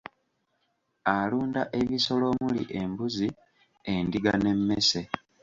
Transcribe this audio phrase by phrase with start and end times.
[1.15, 3.27] Alunda ebisolo omuli embuzi
[3.93, 5.01] endiga n'emmese.